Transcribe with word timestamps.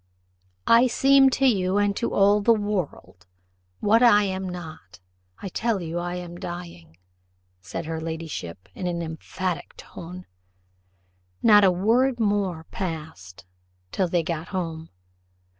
"I 0.65 0.87
seem 0.87 1.29
to 1.29 1.45
you 1.45 1.77
and 1.77 1.95
to 1.97 2.11
all 2.11 2.41
the 2.41 2.55
world, 2.55 3.27
what 3.81 4.01
I 4.01 4.23
am 4.23 4.49
not 4.49 4.99
I 5.43 5.49
tell 5.49 5.79
you 5.79 5.99
I 5.99 6.15
am 6.15 6.39
dying," 6.39 6.97
said 7.61 7.85
her 7.85 8.01
ladyship 8.01 8.67
in 8.73 8.87
an 8.87 9.03
emphatic 9.03 9.77
tone. 9.77 10.25
Not 11.43 11.63
a 11.63 11.69
word 11.71 12.19
more 12.19 12.63
passed 12.71 13.45
till 13.91 14.07
they 14.07 14.23
got 14.23 14.47
home. 14.47 14.89